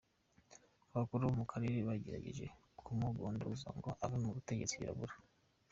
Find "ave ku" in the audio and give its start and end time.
4.03-4.29